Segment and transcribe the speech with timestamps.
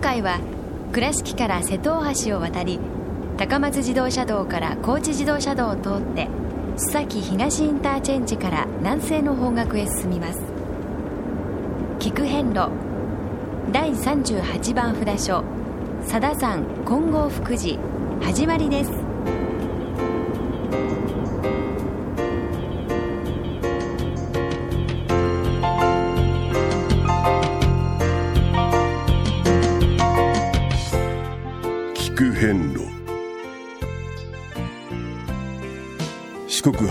[0.00, 0.40] 回は
[0.92, 2.80] 倉敷から瀬戸大橋を渡り
[3.36, 6.28] 高松自動車道から高知自動車道を通って
[6.76, 10.40] 須崎東インターチェンジから南西の方角へ進みます。
[11.98, 12.70] 菊遍路
[13.70, 15.44] 第38番札所
[16.08, 17.78] 佐田山金剛福寺
[18.22, 18.99] 始まりです。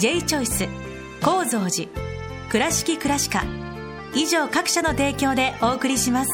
[0.00, 0.66] J チョイス
[1.22, 1.90] 構造寺
[2.50, 3.44] 倉敷倉歯科
[4.14, 6.30] 以上各社の提供でお送りします。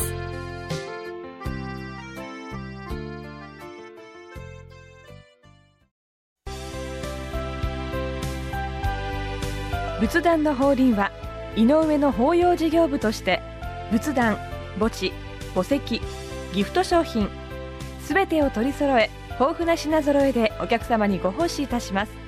[9.99, 11.11] 仏壇の法輪は
[11.57, 13.43] 井上の法要事業部として
[13.91, 14.37] 仏壇
[14.79, 15.13] 墓地
[15.57, 16.01] 墓石
[16.55, 17.29] ギフト商品
[18.05, 22.26] すべてを取り揃え豊富な品揃えでお客様にご奉仕いたします。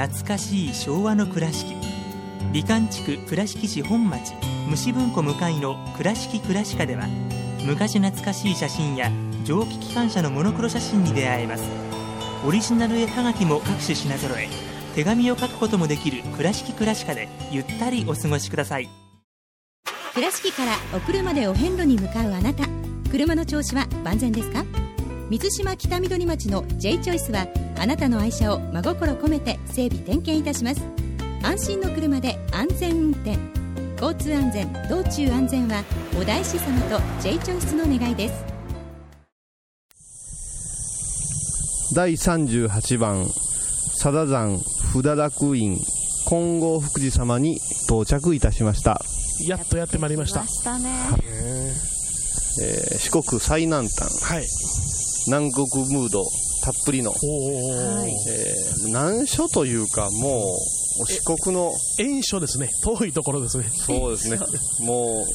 [0.00, 1.76] 懐かしい昭和の倉敷。
[2.54, 4.32] 美観地区倉敷市本町
[4.70, 7.06] 虫文庫向かいの「倉敷倉歯科」では
[7.66, 9.12] 昔懐かしい写真や
[9.44, 11.64] 蒸気機関車のモノクロ写真に出会えます。
[12.46, 14.48] オリジナル絵はがきも各種品揃え
[14.94, 18.88] 手紙を書くこともできる「倉敷倉歯科」でゆったりお過ごしください。
[20.14, 22.64] 倉敷からお車でお遍路に向かうあなた
[23.10, 24.64] 車の調子は万全ですか？
[25.30, 27.46] 水島北緑町の J チョイスは
[27.78, 30.82] あなたの愛車を真心込めて整備点検いたします。
[31.44, 33.38] 安心の車で安全運転。
[34.02, 35.84] 交通安全道中安全は
[36.20, 38.44] お大師様と J チョイスの願いです。
[41.94, 43.24] 第38番
[44.02, 44.58] 佐田山
[44.92, 45.76] 不堕落院。
[46.28, 49.00] 金剛福寺様に到着いたしました、
[49.46, 50.44] やっとやってまいりました。
[50.44, 50.90] したね
[52.62, 54.24] えー四国最南端。
[54.24, 54.44] はい。
[55.28, 56.24] 南国ムード
[56.62, 61.72] たっぷりの、えー難所というかもう四国の。
[61.98, 62.68] 遠所ですね。
[62.82, 63.70] 遠いところですね。
[63.72, 64.38] そうですね。
[64.80, 65.32] もう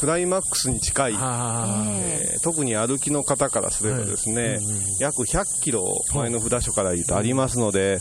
[0.00, 4.58] クライマックスに近い、あえー特に歩きの方からすればですね、
[5.00, 7.98] 約100キロ前の札所から言うとありますので、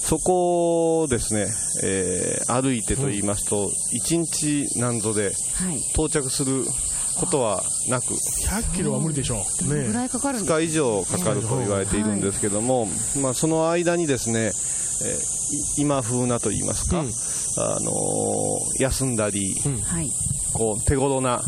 [0.00, 1.48] そこをですね、
[1.82, 3.68] えー歩いてと言いますと、
[4.08, 5.32] 1日何度で
[5.94, 6.64] 到着する
[7.16, 8.14] ことはなく、
[8.50, 9.74] あ、100キロは無理でしょう。
[9.74, 12.88] ねぐらいかかるん2です日以上かかると言われているんですけども、
[13.20, 14.52] まあ、その間にですね、
[15.04, 15.18] え
[15.78, 17.06] 今風なと言いますか、うん。
[17.06, 19.54] あのー休んだり、
[19.84, 20.10] はい
[20.54, 21.42] こう手頃な、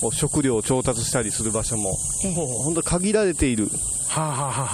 [0.00, 2.34] こう食料を調達したりする場所も、ええ。
[2.34, 3.68] 本当限られている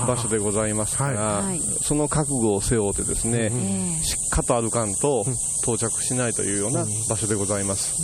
[0.07, 1.45] 場所でございますから、
[1.83, 5.25] その覚悟を背負ってですね、えしっかと歩かんと
[5.63, 7.97] 到着しないというような場所でございます。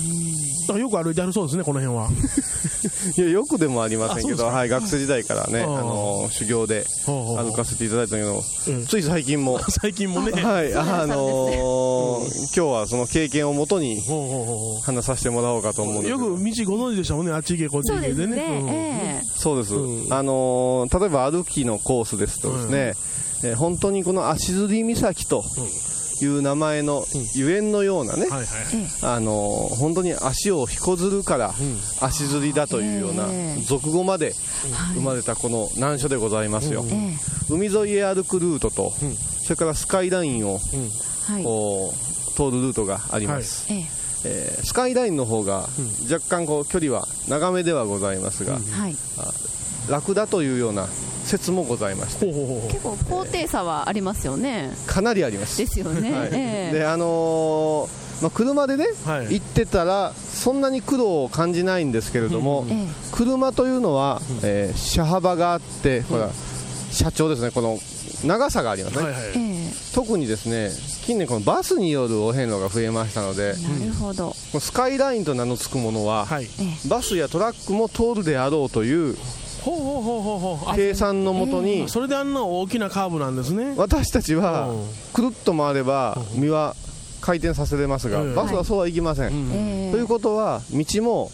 [0.62, 2.08] だからよく歩いてあるそうですね、この辺は。
[3.16, 8.86] いや、よくでもありませんけど、はい、学生時代からね、あうんの、修行で歩かせていただいたけど、うん。
[8.86, 10.32] つい最近も、 最近もね。
[10.42, 14.00] はい、あのー今日はその経験をもとに
[14.82, 19.22] 話させてもらおうかと思うよく道ご存知でしたもんね、あっち行け、こっち行けでね。
[19.24, 20.12] そうです、うん。
[20.12, 22.94] あのー例えば歩きのコースですとですね、
[23.48, 25.44] えー本当にこの足摺岬と
[26.20, 28.46] いう名前のゆえんのようなね、はいはい。
[29.02, 31.54] あのー本当に足を引こずるから
[32.00, 33.26] 足摺りだというような
[33.64, 34.34] 俗語まで
[34.94, 37.16] 生まれたこの難所でございますよ、え
[37.48, 38.92] 海沿いへ歩くルートと、
[39.42, 40.60] それからスカイラインをう
[42.36, 43.66] 通るルートがあります、
[44.24, 45.68] ええースカイラインの方が
[46.10, 48.96] 若干こう距離は長めではございますが、はい。
[49.88, 50.86] 楽だというような
[51.24, 52.26] 説もございまして。
[52.26, 54.70] 結構高低差はありますよね。
[54.86, 55.58] かなりあります。
[55.58, 56.12] ですよね。
[56.12, 56.28] はい。
[56.32, 56.78] ええ。
[56.78, 59.34] であのーまあ、車でね、はい。
[59.34, 62.86] 行ってたらそんなに苦労を感じないんですけれども、ええ。
[63.12, 66.28] 車というのは、えー車幅があって、ほら
[66.90, 67.78] 車長ですねこの
[68.24, 69.22] 長さがありますね、はいはい。
[69.22, 69.94] ええ。
[69.94, 70.70] 特にですね
[71.06, 74.30] 近年このバスによるお遍路が増えましたのでなるほど。
[74.30, 76.48] このスカイラインと名の付くものは、はい。
[76.88, 79.16] バスやトラックも通るであろうという
[79.62, 80.56] ほうほうほうほう。
[80.56, 80.70] ほう。
[80.70, 83.74] あ計算のもとに、それであんな大きなカーブなんですね。
[83.76, 84.86] 私たちはうん。
[85.12, 86.74] くるっと回れば身は
[87.20, 88.34] 回転させれますが、うん。
[88.34, 89.92] バスはそうはいきません、ええ。
[89.92, 91.30] ということは道も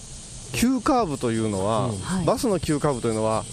[0.53, 2.25] 急カーブというのは、はい。
[2.25, 3.45] バスの急カーブというのは、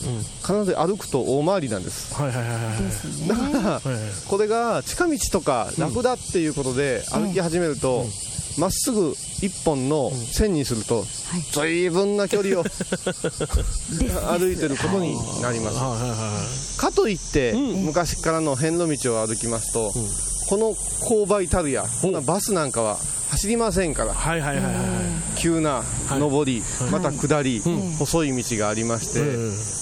[0.41, 2.13] 必ず歩くと大回りなんです。
[2.13, 3.27] はいはいはいはい。
[3.27, 8.05] だからはいはいこれが近道とか楽だっていうことで歩き始めると、
[8.57, 11.05] まっすぐ一本の線にすると、
[11.51, 12.63] 随分な距離を
[14.37, 15.77] 歩いてることになります。
[15.77, 19.93] はいはいはいかといって、昔からの遍路道を歩きますと、
[20.53, 20.75] この
[21.09, 22.99] 勾配たるや、そんなバスなんかは
[23.31, 24.75] 走りませんから、はいはいはいはい。
[24.75, 24.85] はい。
[25.35, 26.61] 急な上り、
[26.91, 27.59] また下り、
[27.97, 29.19] 細い道がありまして、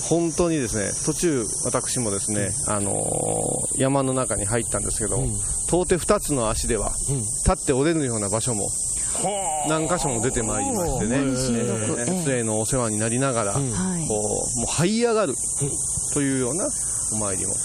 [0.08, 5.18] 本当にですね途中、私もですね、あのー山の中に入ったんですけど、
[5.68, 6.94] 到底2つの足では、
[7.46, 8.70] 立って折れるような場所も
[9.68, 15.34] 何箇所も出てまいりましてね、えー杖のお世話になりながら、こうもう這い上がる
[16.14, 16.70] というような
[17.12, 17.56] お参りも。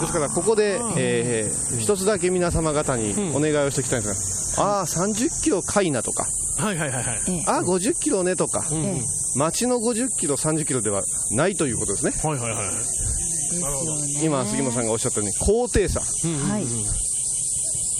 [0.00, 0.12] です。
[0.12, 6.26] からここで、えー一つだけ皆様方にお願いをしておきたいんですが、ああ、30キロかいなとか、
[6.58, 7.18] はいはいはいはい。
[7.46, 8.64] ああ、50キロねとか、
[9.36, 11.02] 町の50キロ、30キロでは
[11.32, 12.12] ないということですね。
[12.22, 14.24] はいはいはい。
[14.24, 16.66] 今、杉本さんがおっしゃったように、高低差、はい。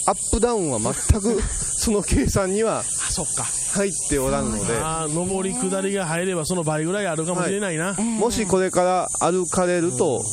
[0.09, 1.43] アップダウンは全く
[1.79, 3.45] その計算にはあそっか。
[3.75, 4.75] 入っておらんので、
[5.13, 10.25] 上り下りが入ればその倍ぐらいあるかもしれないな、もしこれから歩かれると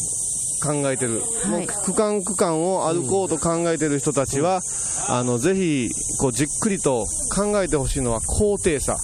[0.63, 4.61] 考えてる、もう区間区間を歩こうと考えてる人たちは、
[5.09, 5.89] あのぜひ
[6.19, 7.05] こうじっくりと
[7.35, 8.99] 考えてほしいのは高低差、こ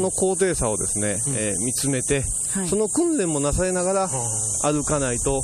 [0.00, 2.68] の高低差をですね、えー見つめて、はい。
[2.68, 4.10] その訓練もなされながら
[4.62, 5.42] 歩かないと、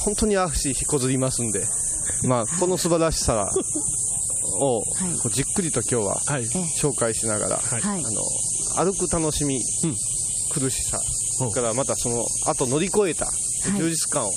[0.00, 1.64] 本当に足引こずりますんで、
[2.28, 3.50] まあ、この素晴らしさ
[4.54, 4.82] を、
[5.22, 6.44] こうじっくりと今日ははい。
[6.80, 7.82] 紹介しながら、はい。
[7.82, 8.22] あの
[8.92, 9.60] 歩く楽しみ、
[10.52, 10.98] 苦しさ、
[11.38, 13.26] それからまたその後乗り越えた
[13.72, 14.30] 充実感を。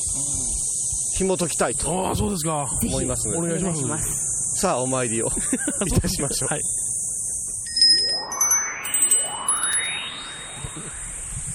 [1.17, 2.07] 紐解きたいと。
[2.07, 2.65] ああそうですか。
[2.85, 3.27] 思います。
[3.27, 4.59] ので、お願いします。
[4.61, 5.27] さあお参りを。
[5.87, 6.49] いたしましょう。
[6.49, 6.61] はい。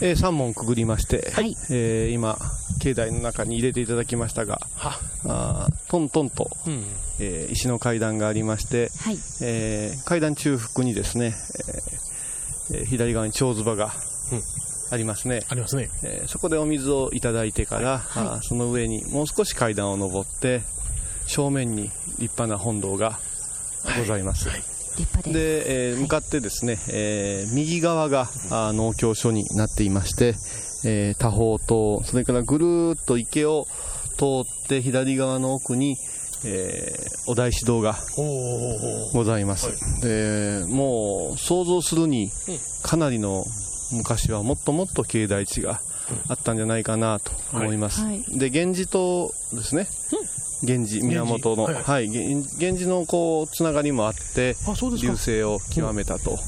[0.00, 1.54] えー、3問くぐりまして、はい。
[1.70, 2.36] えー今、
[2.80, 4.98] 境内の中に入れていただきましたが、は。
[5.26, 6.84] あートントンと、うん。
[7.20, 9.18] えー石の階段がありまして、はい。
[9.40, 11.34] えー階段中腹にですね、
[12.70, 13.94] えーえー左側に蝶唾が
[14.32, 14.42] うん
[14.94, 15.90] ありますね、ありますね。
[16.04, 20.62] えーそこでお水をいただいてから、あーその上にもう少し階段を上って
[21.26, 23.18] 正面に立派な本堂が
[23.98, 24.60] ございます、立
[24.98, 28.20] 派でえー向かってですね、えー右側が
[28.50, 30.34] あー農協所になっていまして、
[30.84, 33.66] えー多宝塔それからぐるーっと池を
[34.16, 35.96] 通って左側の奥に、
[36.44, 37.96] えーお大師堂が
[39.12, 39.70] ございます、
[40.02, 42.30] でもう想像するに
[42.82, 43.44] かなりの
[43.94, 45.80] 昔はもっともっと境内地が
[46.28, 48.22] あったんじゃないかなと思います、はい。
[48.38, 49.86] で源氏とですね。
[50.62, 54.54] 源氏源の、はいはい、源源氏のこうつながりもあって
[55.00, 56.38] 流星を極めたと、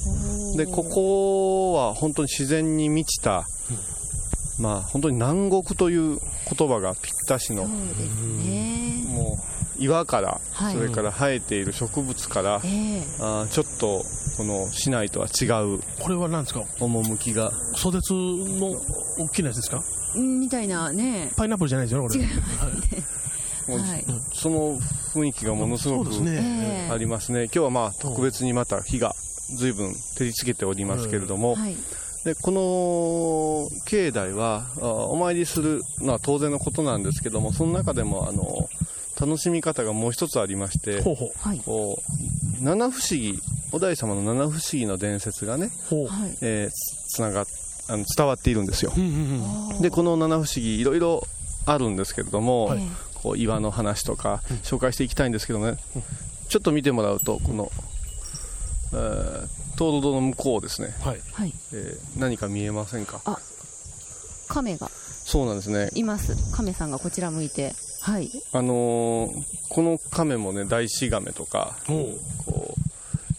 [0.56, 3.46] でここは本当に自然に満ちた、
[4.58, 6.18] まあ本当に南国という
[6.56, 9.04] 言葉がぴったしの、ね。
[9.08, 9.38] も
[9.78, 10.74] う岩から、はい。
[10.74, 13.02] それから生えている植物から、ええ。
[13.20, 14.02] あーちょっと
[14.36, 15.46] この市内とは違
[15.76, 16.64] うこれは何ですか？
[16.78, 17.52] 趣が。
[17.74, 18.74] 袖津の
[19.18, 19.82] 大きなやつですか？
[20.14, 21.30] うんみたいなね。
[21.36, 22.20] パイナップルじゃないですよねこれ。
[22.20, 22.28] 違い
[23.68, 24.04] もうはい。
[24.32, 24.78] その
[25.14, 27.44] 雰囲気がものすごくありますね。
[27.44, 29.14] 今日はまあ特別にまた火が
[29.58, 31.76] 随分照りつけておりますけれども、はい。
[32.24, 38.68] でこの境内はあお参りするのは当然のことなんですけどもその中でもあの
[39.20, 41.00] 楽しみ方がもう一つありまして。
[41.02, 41.30] ほうほう。
[41.38, 41.60] はい。
[41.60, 42.02] こ
[42.60, 43.38] う七不思議
[43.72, 46.38] お大師様の七不思議の伝説がね、はい。
[46.40, 47.46] えーつつながっ
[47.88, 48.92] あの伝わっているんですよ。
[48.96, 49.82] うんうんうん。
[49.82, 51.26] でこの七不思議いろいろ
[51.66, 52.82] あるんですけれども、はい。
[53.22, 55.78] こう岩の話とか紹介していきたいんですけどね、
[56.48, 57.70] ちょっと見てもらうとこの、
[58.92, 59.46] えー
[59.78, 61.20] 東堂の向こうですね、はい。
[61.32, 61.52] はい。
[61.72, 63.20] えー何か見えませんか？
[64.48, 64.88] 亀が。
[64.88, 65.90] そうなんですね。
[65.94, 66.56] います。
[66.56, 67.74] 亀さんがこちら向いて。
[68.00, 68.30] はい。
[68.52, 72.85] あのーこの亀もね大師亀とかこう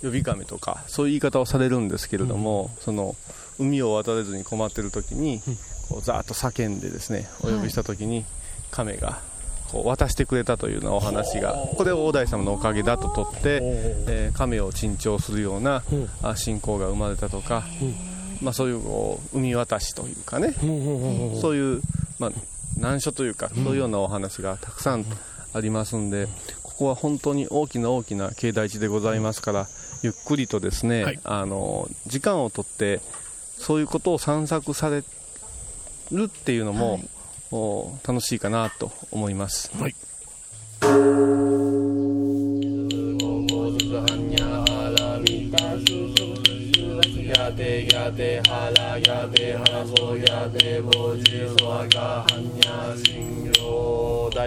[0.03, 3.15] 呼び亀とかそういう言い方をされるんですけれども、その
[3.59, 5.41] 海を渡れずに困ってる時に、
[5.89, 8.23] こうざーっと叫んでですねお呼びした時に、
[8.69, 9.19] 亀が
[9.71, 16.09] こう渡してくれたというようなお話がこれを大大様のおかげだと取って、えー亀を珍重するようなうん。
[16.21, 17.63] あ信仰が生まれたとか、
[18.41, 20.53] まあ、そういうこう海渡しというかね、
[21.41, 21.81] そういう、
[22.19, 22.31] まあ、
[22.77, 25.05] 難所というか、そういうようなお話がたくさん
[25.53, 26.27] ありますんで、
[26.77, 29.67] ここは本当に大きな大きな境内地でございますから、
[30.03, 31.19] ゆっくりとですね、はい。
[31.23, 33.01] あの時間をとって、
[33.57, 35.03] そういうことを散策され
[36.11, 37.09] るっていうのも、はい。
[37.49, 39.71] お楽しいかなと思います。
[39.73, 39.81] はい。
[39.81, 39.95] はい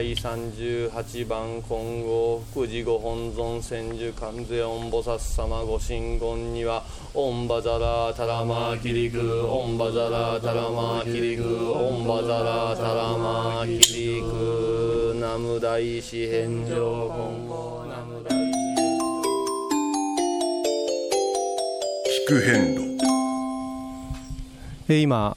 [0.01, 18.59] 第38番金剛福寺御本尊千手観世音菩薩様ご神言にはオンバザラタラマキリクオンバザラタラマキリクオンバザラタラマキリクナム大師返上今後ナム大師
[22.25, 23.05] 聞く遍路
[24.89, 25.37] えー今、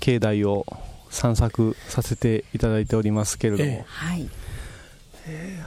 [0.00, 0.64] 境内を
[1.12, 4.28] 散策させていただいておりますけれども、はい。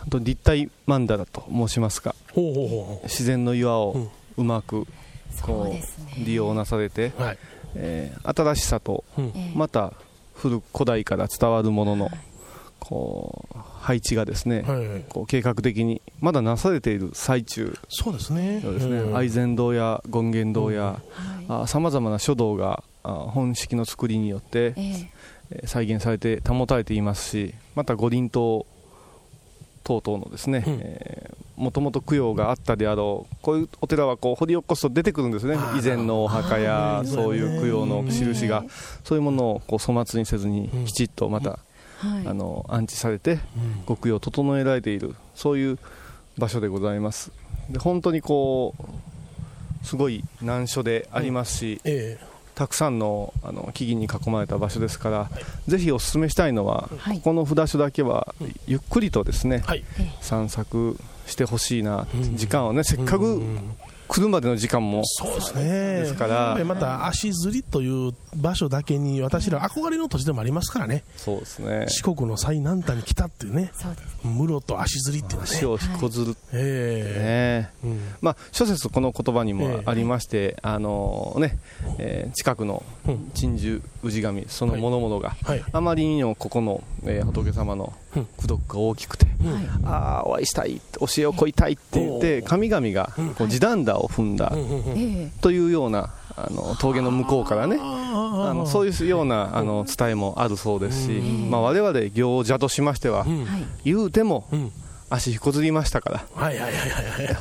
[0.02, 2.16] 本当に立体曼荼羅と申しますか。
[2.34, 4.88] ほうほうほ自然の岩をうまくこ
[5.32, 5.84] そうね。
[6.22, 7.38] う利用なされて、うはい。
[7.76, 9.26] えー新しさとうん。
[9.28, 9.58] ええ。
[9.58, 9.94] また
[10.34, 12.10] 古古代から伝わるものの
[12.80, 15.06] こう配置がですね、はいはい。
[15.08, 17.78] こう計画的にまだなされている最中。
[17.88, 18.62] そうですね。
[18.64, 19.16] そうですね、うん。
[19.16, 21.00] 愛禅堂や権現堂や
[21.48, 21.68] はい。
[21.68, 24.74] さまざまな書道があ本式の作りによって、ええ。
[24.78, 25.08] えー
[25.66, 28.66] 再現されて保たれていますしまた五輪塔
[29.84, 30.64] 等々のですね
[31.58, 31.64] うん。
[31.66, 35.56] もともと供養があったであろうこういうお寺はこう掘り起こすと出てくるんですね。
[35.80, 38.64] 以前のお墓やそういう供養の印が。
[38.66, 38.70] ええ
[39.04, 40.86] そういうものをこう粗末にせずにうん。
[40.86, 41.58] きちっとまたは
[42.22, 42.28] い。
[42.28, 43.40] あの安置されてうん。
[43.86, 45.80] ご供養を整えられているそういう
[46.38, 47.32] 場所でございます。
[47.70, 52.18] で本当にこうすごい難所でありますし、え
[52.56, 55.30] たくさんのあの木々に囲まれた場所ですから、
[55.68, 57.18] ぜひお勧めしたいのは、はい。
[57.18, 58.34] ここの札所だけは
[58.66, 59.84] ゆっくりとですね、えはい。
[60.22, 60.98] 散策
[61.28, 62.38] してほしいな、うん。
[62.38, 63.76] 時間をねせっかくうん
[64.08, 65.64] 来るまでの時間も、そうですね。
[65.64, 66.64] ですから。
[66.66, 71.04] また足摺りという場所だけに私ら憧れの土地でもありますからね。
[71.18, 71.86] そうですね。
[71.88, 73.72] 四国の最南端に来たっていうね。
[73.74, 74.18] そうです。
[74.24, 75.56] 室と足摺りっていうのはね。
[75.58, 77.84] 足を引っこずる、えね。
[77.84, 78.00] えうん。
[78.22, 81.58] まあ、諸説この言葉にえもえありまして、あのね
[81.98, 83.32] えー近くのうん。
[83.34, 83.82] 鎮守
[84.14, 85.64] 氏神その諸々が、はい。
[85.72, 88.28] あまりにもここの、えー仏様のうん。
[88.38, 89.36] 功徳が大きくて、はい。
[89.86, 93.60] ああお会いしたい教えを乞いたいって言って神々がこう地
[94.00, 94.52] を踏んだ
[95.42, 103.26] というようなあの峠の向こうからねあのそういうようなあの伝えもあるそうですし、まあ、我々行者としましては。
[103.84, 104.72] 言うてもうん。
[105.08, 106.26] 足引こずりましたから。
[106.34, 107.38] はいはいはいはいはい。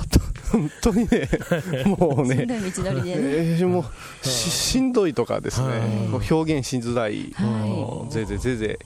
[0.53, 1.29] 本当にね
[1.99, 3.23] もうねしんどい道のりでね。
[3.23, 3.85] えーも
[4.23, 5.69] うししんどいとかですね、
[6.13, 8.13] う表現しづらい、はい。
[8.13, 8.79] ぜいぜいぜいぜ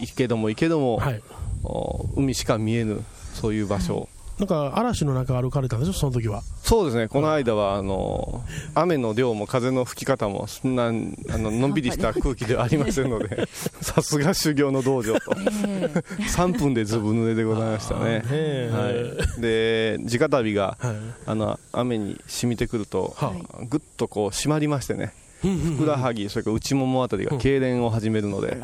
[0.00, 1.22] い、けども行けども、はい。
[1.64, 3.02] お海しか見えぬ
[3.34, 4.08] そういう場所、
[4.38, 5.92] なんか嵐の中歩かれたんでしょ？
[5.92, 6.42] その時は。
[6.62, 7.06] そうですね。
[7.06, 8.42] この間はあの
[8.74, 13.46] 雨の量も風の吹き方もそんなあののんびりした 空気ではありませんので
[13.82, 15.32] さすが修行の道場と。
[15.66, 16.22] え え。
[16.24, 18.22] 3分でずぶ濡れでございましたね。
[18.30, 18.70] え。
[18.72, 20.96] はい、で直旅がはい。
[21.26, 23.32] あの雨に染みてくるとは
[23.68, 25.12] ぐっとこう締まりましてね
[25.42, 28.56] ふくらはぎそれから内ももあたりが痙攣を始めるので、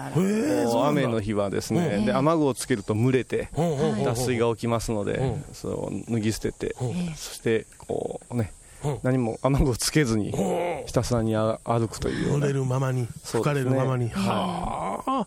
[0.86, 3.48] 雨の日はですね、で雨具をつけると蒸れて
[4.04, 5.44] 脱水が起きますので、うん。
[5.52, 8.52] それを脱ぎ捨てて、えそしてこうね、
[8.84, 8.98] うん。
[9.02, 10.86] 何も雨具をつけずにうん。
[10.86, 14.08] ひたすらにあ歩くというようれるままに吹かれるままに。
[14.10, 15.26] はあ。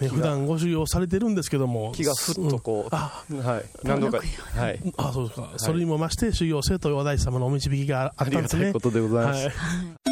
[0.00, 1.92] ね普段ご修行されてるんですけども。
[1.94, 3.24] 気がふっとこう、あ。
[3.30, 8.66] はい、何度か、はい、あそうですか、それにも増して修行せというお大師様のお導きがああったんですね。
[8.66, 10.11] りがたいことでございます。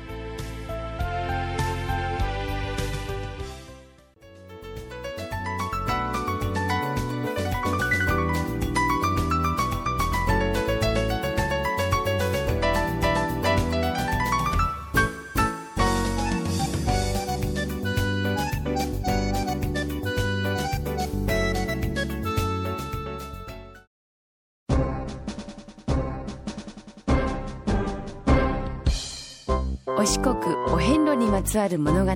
[31.51, 32.11] つわる物語。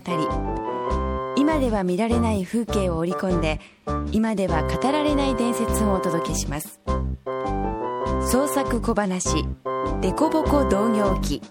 [1.35, 3.59] 今では見られない風景を織り込んで
[4.13, 6.79] 今では語られない伝説をお届けします。
[8.31, 9.43] 創作小話
[9.99, 11.41] 「デコボコ同業記」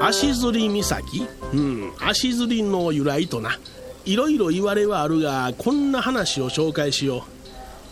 [0.00, 1.28] 足摺岬？
[1.52, 3.58] うん足摺の由来とな。
[4.06, 7.35] いろいろ言われはあるがこんな話を紹介しよう。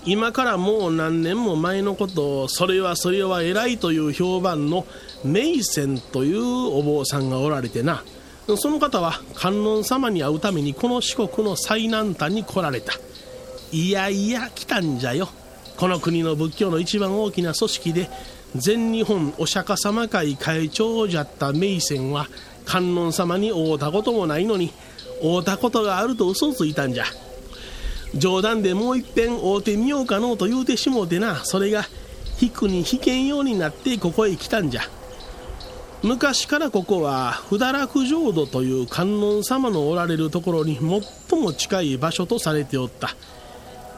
[0.07, 4.87] 今からもう何年も前のことそれはそれは偉いという評判の
[5.25, 8.05] 名泉というお坊さんがおられてな。
[8.59, 12.93] その方は観音様に会うためにこの四国の最南端に来られた。
[13.73, 15.29] いやいや来たんじゃよ。
[15.79, 18.11] この国の仏教の一番大きな組織で
[18.55, 22.29] 全日本お釈迦様会会長じゃった名泉は
[22.67, 24.71] 観音様に会うたこともないのに
[25.23, 27.05] 会うたことがあると嘘をついたんじゃ。
[28.16, 31.44] 冗談でもういっぺん会うてみようかのうと言うてしもうてな。
[31.44, 31.85] それが
[32.40, 34.83] 引くに引けんようになってここへ来たんじゃ。
[36.02, 40.78] 昔からここは不堕落浄土という観音様のおられるところに
[41.28, 43.16] 最も近い場所とされておった。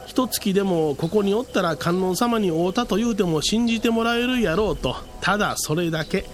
[0.05, 4.95] 一月でもここにおったら観音様に会うたと言うても信じてもらえるやろうと。
[5.21, 6.25] ただそれだけ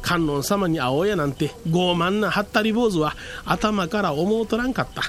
[0.00, 5.02] 観音様に会おうやなんて傲慢なはったり坊主は頭から思うとらんかった。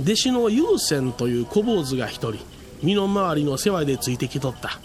[0.00, 2.44] 弟子の優先という小坊主が一人
[2.82, 4.80] 身の回りの世話でついてきとった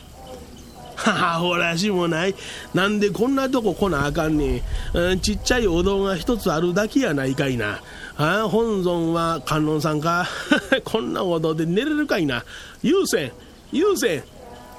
[0.97, 2.35] はあ、ほらしもない。
[2.73, 4.61] なんでこんなとこ来なあかんねん。
[4.93, 7.81] うん、ちっちゃいお堂が一つあるだけやないかいな。
[8.17, 10.27] あ、本尊は観音さんか。
[10.83, 12.43] こんなお堂で寝れるかいな。
[12.81, 13.31] 優先、
[13.71, 14.23] 優先。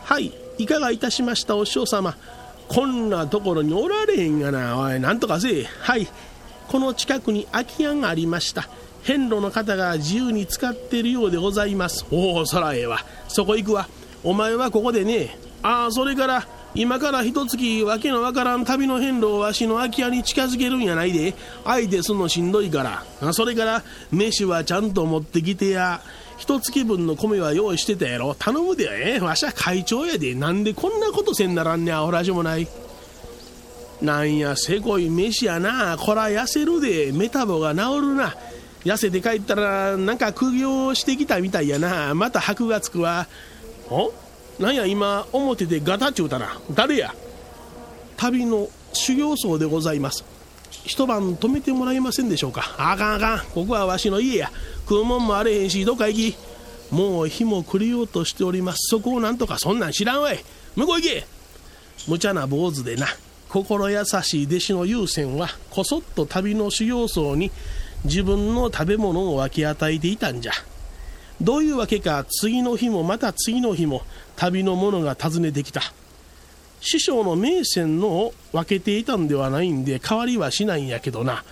[0.05, 2.17] はい、いかがいたしましたお師匠様。
[2.67, 4.77] こんなところにおられへんがな。
[4.77, 5.67] おい、なんとかせえ。
[5.81, 6.09] はい、
[6.67, 8.69] この近くに空き家がありました。
[9.09, 12.05] 遍路の方が自由に使っているようでございます。
[12.11, 12.99] おお、そらええわ。
[13.27, 13.89] そこ行くわ。
[14.23, 21.33] お前はここでね、ああそれから今から一月わけのわからん旅の遍路をわしの空き家に近づけるんやないで。
[21.65, 22.83] 相手すんのしんどいか
[23.23, 23.33] ら。
[23.33, 26.03] それから飯はちゃんと持ってきてや。
[26.37, 28.35] 一月分の米は用意してたやろ。
[28.39, 30.35] 頼むでえわしは会長やで。
[30.35, 32.69] なんでこんなことせんならんねやほらしもない。
[34.03, 35.97] なんやせこい飯やな。
[35.99, 37.11] こら痩せるで。
[37.11, 38.35] メタボが治るな。
[38.89, 42.15] 痩せて帰ったらなんか苦行してきたみたいやな。
[42.15, 43.27] また箔がつくわ。
[43.91, 44.13] お
[44.59, 46.59] なんや今表でガタっちゅうたな。
[46.73, 47.15] 誰や？
[48.17, 50.25] 旅の修行僧でございます。
[50.85, 52.75] 一晩泊めてもらえませんでしょうか。
[52.79, 53.39] あかんあかん。
[53.51, 54.51] ここはわしの家や。
[54.89, 56.37] 食うもんもあれへんしどっか行き。
[56.91, 58.79] もう日も暮れようとしております。
[58.89, 60.43] そこをなんとかそんなん知らんわい。
[60.77, 61.27] 向こう行け。
[62.09, 63.07] 無茶な坊主でな。
[63.51, 67.51] 心優しい弟子の優先はこそっと旅の修行僧に
[68.05, 70.53] 自分の食べ物を分け与えていたんじゃ。
[71.41, 74.03] どういうわけか次の日もまた次の日も
[74.37, 75.83] 旅の者が訪ねてきた。
[76.81, 81.45] 師匠の名泉のを分けていたんではないんで代わりはしないんやけどな。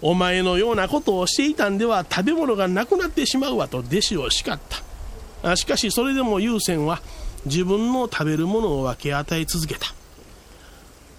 [0.00, 4.58] お前のようなことをしていたんでは食べ物がなくなってしまうわと弟子を叱っ
[5.42, 5.56] た。
[5.56, 7.00] しかしそれでも優先は
[7.46, 9.86] 自分の食べるものを分け与え続けた。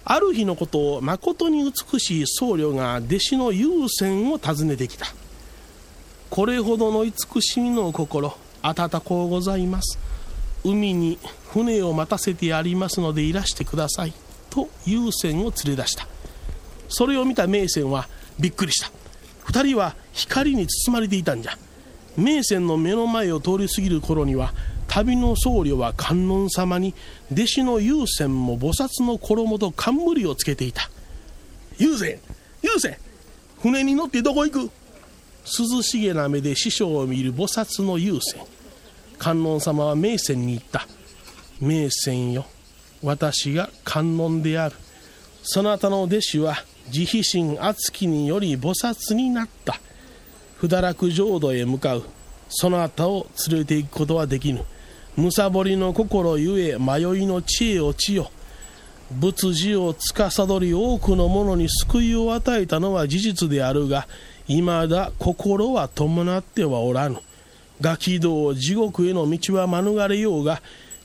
[0.04, 5.06] ある日のことをまことに美しい僧侶が弟子の優先を訪ねてきた。
[6.30, 9.98] これほどの慈しみの心温こうございます。
[10.64, 11.18] 海に
[11.52, 14.12] 船を待たせてやりますのでいらしてください。
[14.50, 16.06] と優先を連れ出した。
[16.88, 18.90] それを見た名泉はびっくりした。
[19.46, 21.56] 2人は光に包まれていたんじゃ。
[22.16, 24.52] 名泉の目の前を通り過ぎる頃には
[24.88, 26.94] 旅の僧侶は観音様に
[27.32, 30.90] 弟子の優先も菩薩の衣と冠をつけていた。
[31.78, 32.20] 優先
[32.62, 32.96] 優先
[33.60, 34.70] 船に乗ってどこ行く？
[35.44, 38.40] 涼しげな目で師匠を見る菩薩の優先
[39.18, 40.86] 観音様は名泉に言った。
[41.60, 42.46] 名泉よ
[43.02, 44.76] 私が観音である。
[45.42, 46.56] そなたの弟子は
[46.90, 49.78] 慈悲心厚きにより菩薩になった。
[50.56, 52.04] 不堕落浄土へ向かう。
[52.48, 54.64] そなたを連れて行くことはできぬ。
[55.16, 58.30] むさぼりの心ゆえ迷いの知恵を知よ。
[59.12, 64.08] 仏事を司り多くの者に救いを与えたのは事実であるが
[64.46, 67.18] 未だ心は伴ってはおらぬ。
[67.80, 70.60] ガキ道地獄への道は免れようが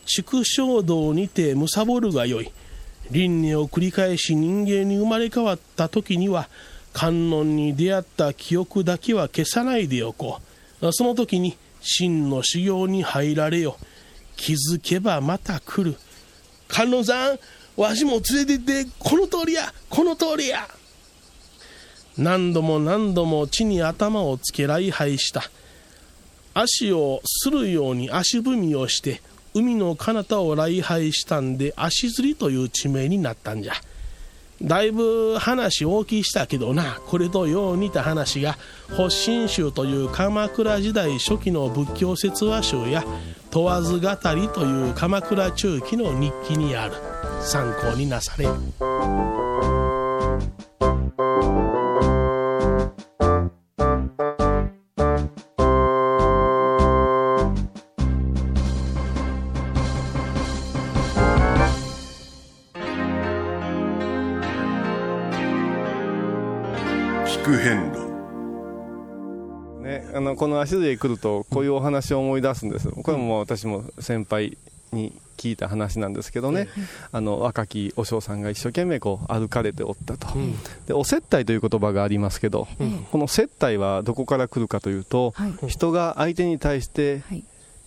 [0.06, 2.52] 畜生道にて貪るがよい。
[3.12, 6.50] 輪廻を繰り返し人間に生まれ変わった時には
[6.94, 10.40] 観音に出会った記憶だけは消さないでおこ
[10.82, 10.92] う。
[10.94, 13.78] その時に真の修行に入られよ。
[14.40, 15.98] 気づけばまた来る。
[16.70, 17.40] 観音さん
[17.76, 20.68] わしも連れてってこの通りやこの通りや。
[22.18, 25.44] 何度も何度も地に頭をつけ礼拝した。
[26.54, 29.22] 足をするように足踏みをして
[29.54, 33.74] 海の彼方を礼拝したんで足釣りという地名になったんじゃ。
[34.62, 38.58] だいぶ話大きいしたけどなこれとよう似た話が
[38.90, 43.04] 発信集という鎌倉時代初期の仏教説話集や
[43.52, 46.96] 問わず語りという鎌倉中期の日記にある。
[47.42, 48.46] 参考になされ。
[67.40, 68.10] く遍路。
[69.82, 72.90] ね、あのこの足で来るとこういうお話を思い出すんです。
[72.90, 74.58] これも私も先輩
[74.92, 76.68] に聞いた話なんですけどね、
[77.12, 80.28] あの若き和尚さんが一生懸命こう歩かれておったと、
[80.88, 82.68] でお接待という言葉がありますけど、
[83.12, 85.34] この接待はどこから来るかというと、
[85.68, 87.22] 人が相手に対して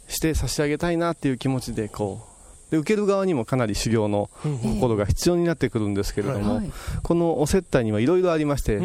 [0.09, 2.32] して差し上げたいなっていう気持ちでこう
[2.73, 4.31] で受ける側にもかなり修行の
[4.63, 8.77] 心が必要になってくるんですけれども、はいこのお接待にはいろいろありまして、え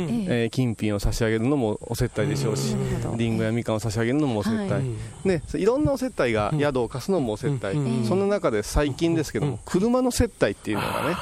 [0.48, 2.76] ー金品を差し上げるのもお接待でしょうし、
[3.16, 4.84] りんごやみかんを差し上げるのもお接待、はい。
[5.24, 11.16] ね、いろんなお接待が宿を貸すのもお接待、その中で最近ですけども、車の接待っていうのがね、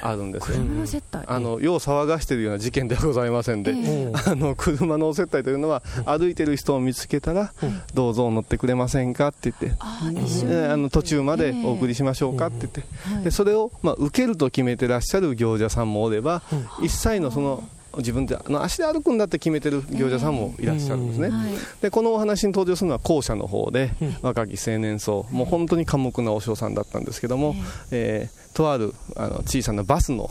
[0.00, 0.56] あるんですよ。
[0.56, 1.26] 車の接待？
[1.28, 7.52] あの世を騒がしているような事件ではございませんで、えあの車のお接待というのは、歩いてる人を見つけたら、
[7.92, 12.82] どうぞ乗ってくれませんかって言って、あの途中までお送りしましょうかって言って、
[13.24, 16.42] でそれを、まあ、受けると決めてらっしゃる行者さんもおれば、
[16.82, 17.64] 一切のその
[17.98, 21.30] 自分であの足で歩くんだって決めてる行者さんもいらっしゃるんですね。
[21.30, 21.50] はい。
[21.80, 23.92] でこのお話に登場するのは後者の方で、
[24.22, 25.26] 若き青年層。
[25.30, 27.54] もう本当に寡黙なお嬢さんだったんですけども、
[27.90, 30.30] えーとあるあの小さなバスの、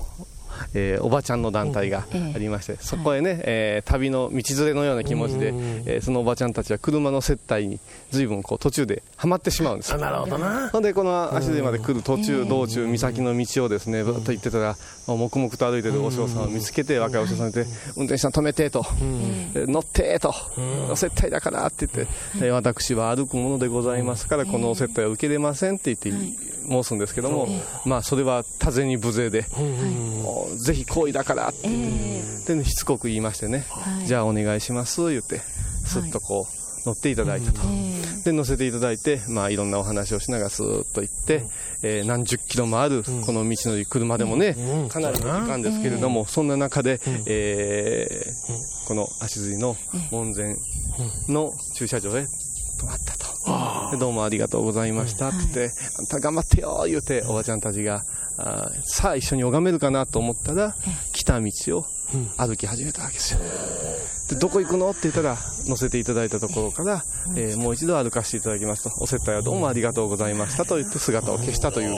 [0.73, 5.47] えーおばちゃんの団体がありまして、そこへね、えー旅の道連れのような気持ちで、
[5.85, 7.79] えーそのおばちゃんたちは車の接待に
[8.11, 9.91] 随分こう途中ではまってしまうんです。
[9.91, 10.69] よなるほどな。
[10.69, 14.75] ほんでこの足でまで来る途中、道中岬の道をですねぶっと行ってたら
[15.07, 17.65] 黙々と歩いてるお嬢さんを見つけて若いお嬢さんで
[17.95, 18.85] 運転手さん止めてと、
[19.55, 20.33] えー乗ってと、
[20.91, 27.47] お接待だからって言って、えー私は歩くものでございますからこのお接待は受けれませんって言って申すんですけども、
[27.85, 29.45] まあそれは多勢に無勢で、
[30.57, 31.67] ぜひ行為だからって
[32.47, 33.65] でねしつこく言いましてね、
[34.05, 35.39] じゃあお願いします言って
[35.85, 37.61] すっとこう乗っていただいたと。
[38.23, 41.43] で乗せていただいて、まあ、いろんなお話をしながらスーッと行って、
[41.83, 44.55] えー何十キロもあるこの道のり車でもね、
[44.89, 49.75] かなりの時間ですけれども、そんな中で、えーこの足摺の
[50.11, 50.55] 門前
[51.27, 52.21] の駐車場へ
[52.79, 53.24] 止まったと。
[53.91, 55.29] でどうもありがとうございました。
[55.29, 58.03] って言って、あんた頑張ってよ言うて、おばちゃんたちが、
[58.37, 60.75] あーさあ一緒に拝めるかなと思ったら、
[61.13, 61.85] 来た道を
[62.37, 63.39] 歩き始めたわけですよ。
[64.29, 64.89] でどこ行くの？
[64.89, 65.37] って言ったら
[65.67, 67.03] 乗せていただいたところから、
[67.35, 71.95] えーもう一度歩かせていただきますとお接待はどうもありがとうございましたと言って姿を消したという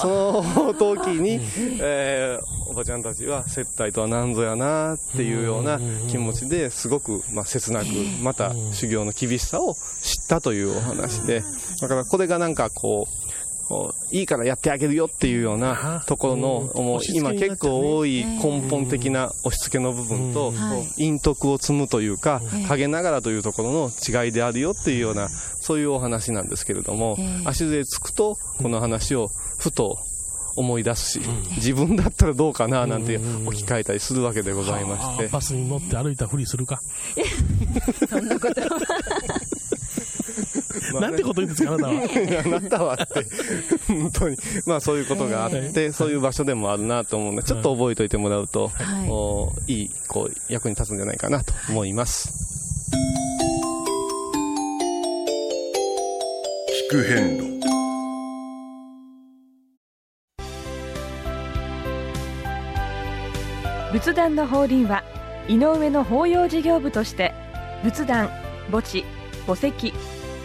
[0.00, 1.40] その時に、
[1.80, 7.86] えーおばちゃんたちは接待とは何ぞやなっていうような気持ちですごく、まあ、切なく
[8.22, 11.42] また修行の厳しさを知ったというお話で
[11.80, 13.25] だからこれがなんかこう
[14.12, 29.98] いいからやってあげるよっていうようなところの、もう今結構多い根本的な押し付けの部分と、こう陰徳を積むというか、陰ながらというところの違いであるよっていうような、そういうお話なんですけれども、足でつくと、この話をふと
[30.56, 31.20] 思い出すし、
[31.56, 35.28] 自分だったらどうかななんて置き換えたりするわけでございまして。
[35.28, 36.80] バスに乗って歩いたふりするか。
[38.08, 38.60] そんなこと
[41.00, 42.42] なんてこと言うんですかあなたは。
[42.44, 43.26] あなたはって、
[43.86, 44.36] 本当に、
[44.66, 49.08] まあそういうことがあって、そういう場所でもあるなと思うので、ちょっと覚えておいてもらうと、はい。
[49.08, 52.32] おいい、こう、役に立つんじゃないかなと思います。
[56.88, 57.56] 聞く遍路。
[63.92, 65.02] 仏壇の法輪は
[65.48, 67.32] 井上の法要事業部として
[67.82, 68.28] 仏壇
[68.70, 69.04] 墓地
[69.46, 69.92] 墓石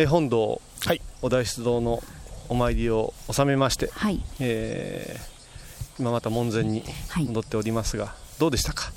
[0.00, 0.62] え本堂、
[1.22, 2.00] お大師堂の
[2.48, 4.22] お参りを収めまして、はい。
[4.38, 5.38] えー
[5.98, 6.84] 今また門前に
[7.16, 8.92] 戻っておりますが、どうでしたか？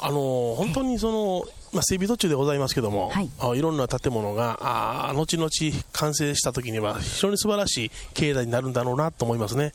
[0.00, 3.26] あの本当にその、まあ、整備途中でございますけども、はい。
[3.26, 5.48] い、あいろんな建物があー後々
[5.92, 9.72] 完成した時には非常に素晴らしい境内になるんだろうなと思いますね。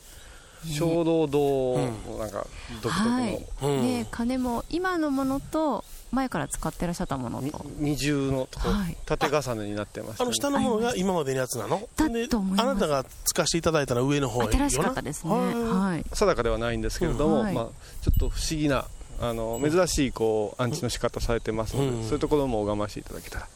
[0.78, 1.78] 小道堂
[2.12, 2.46] のなんか
[2.82, 7.66] 独特の、はい、で鐘も今のものと前から使ってらっしゃったものと。
[7.80, 8.98] 二重のとこ、はい。
[9.06, 11.88] 縦重ねになってました、あの下のものが今までのやつなの？
[11.96, 12.70] だでと思います。
[12.70, 15.26] あなたが使わせていただいたのは上の方よな新しかったです。
[15.26, 16.06] ねはい。
[16.10, 17.42] 定かではないんですけれども、うん。
[17.44, 17.54] はい。
[17.54, 17.66] まあ、
[18.02, 18.86] ちょっと不思議な
[19.20, 22.04] あの珍しいこうアンチの仕方されてますので、うん。
[22.04, 23.48] そういうところも拝ましていただけたら。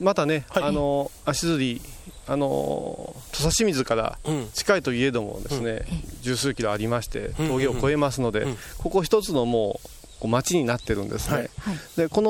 [0.00, 1.80] またね、あの足釣り
[2.28, 4.18] あの土佐清水から
[4.52, 5.86] 近いといえどもですね、
[6.20, 9.88] 十数キロありまして峠を越えますので、ここ一つのもう
[10.20, 11.48] こう町になってるんですね、
[11.96, 12.22] でこ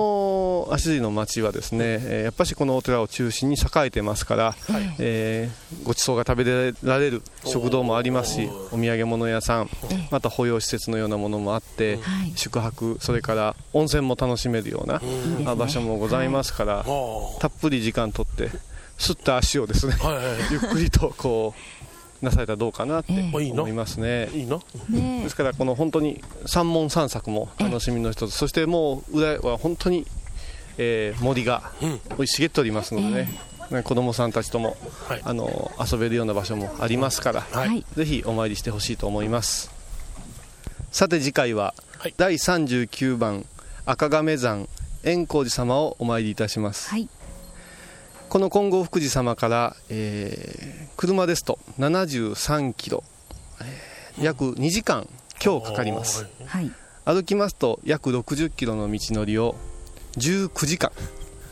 [0.69, 4.55] の足釣りの町はですね、えーやっぱしこのお寺を中心に栄えてますから、
[4.99, 9.71] えーごちそうが食べられる食堂もありますしお土産物屋さん
[10.11, 11.99] また保養施設のようなものもあって、
[12.37, 15.01] 宿泊それから温泉も楽しめるような、
[15.51, 16.85] あ場所もございますから、
[17.41, 18.51] たっぷり時間とって
[18.99, 19.95] すった足をですね、
[20.51, 21.78] ゆっくりとこう
[22.23, 24.29] なされたらどうかなって思いますね。
[24.35, 24.63] いいの？
[24.91, 30.07] ねですからこの本当に三門三作も楽しみの一つ、そしてもう裏は本当に、
[30.79, 31.71] えー森が
[32.17, 33.29] 生い茂っておりますのでね、
[33.71, 34.77] ね子供さんたちとも、
[35.25, 37.85] あの遊べるような場所もありますから、はい。
[37.95, 39.71] ぜひお参りしてほしいと思います。
[40.91, 41.75] さて次回は、
[42.17, 43.45] 第39番
[43.85, 44.67] 赤亀山
[45.05, 46.91] 円光寺様をお参りいたします、
[48.29, 53.05] この金剛福寺様から、えー車ですと73キロ、
[53.61, 55.09] えー約2時間
[55.43, 56.73] 今日かかります、はい。
[57.05, 59.55] 歩きますと約60キロの道のりを
[60.17, 60.91] 19時間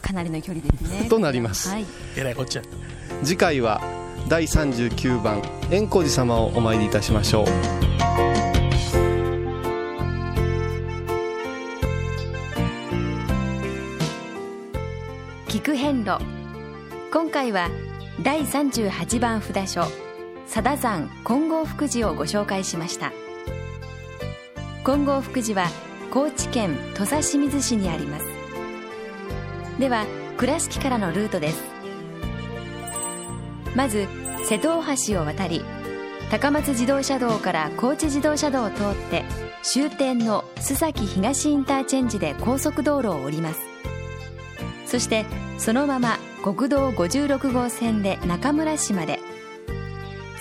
[0.02, 1.08] かなりの距離ですね。
[1.08, 1.68] となります。
[1.68, 1.86] はい。
[2.16, 2.62] えらいこっちゃ。
[3.22, 3.80] 次回は
[4.28, 7.46] 第39番円光寺様をお参りいたしましょう。
[15.48, 16.35] 聞く遍路
[17.16, 17.70] 今回は
[18.22, 19.86] 第38番札所
[20.44, 23.10] 佐田山金剛福寺をご紹介しました。
[24.84, 25.70] 金剛福寺は
[26.10, 28.26] 高知県土佐清水市にあります。
[29.80, 30.04] では
[30.36, 31.62] 倉敷からのルートです。
[33.74, 34.06] まず
[34.44, 35.64] 瀬戸大橋を渡り
[36.30, 39.24] 高松自動車道から高知自動車道を通って
[39.62, 43.60] 終点の須崎東インターチェンジで高速道路を降ります。
[44.84, 45.24] そして
[45.56, 49.18] そのまま国道56号線で中村市まで。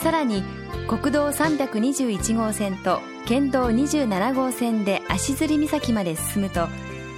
[0.03, 0.43] さらに
[0.87, 6.67] 国道321号線と県道27号線で足摺岬まで進むと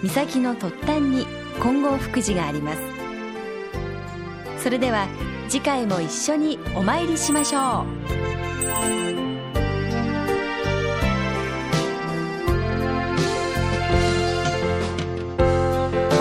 [0.03, 1.25] 岬の突端に
[1.61, 2.79] 金剛福寺があります。
[4.63, 5.09] それでは
[5.49, 7.85] 次回も一緒にお参りしましょう。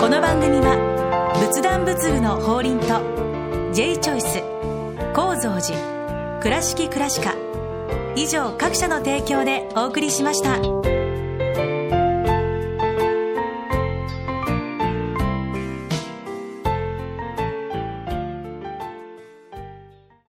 [0.01, 0.96] この番組は
[1.47, 2.99] 仏壇仏具の法輪と
[3.71, 4.43] J チョイス
[5.15, 5.79] 構造寺
[6.41, 7.35] 倉敷倉歯科
[8.17, 10.96] 以上各社の提供でお送りしました。